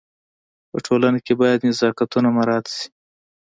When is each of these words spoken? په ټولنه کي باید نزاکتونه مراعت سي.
په 0.69 0.77
ټولنه 0.85 1.19
کي 1.25 1.33
باید 1.41 1.65
نزاکتونه 1.69 2.27
مراعت 2.37 2.65
سي. 2.75 2.87